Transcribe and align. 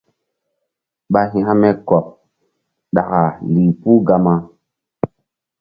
Ɓa 1.11 1.21
hȩkme 1.31 1.69
kɔk 1.87 2.05
ɗaka 2.95 3.21
lih 3.53 3.71
puh 3.81 3.99
Gama. 4.07 4.33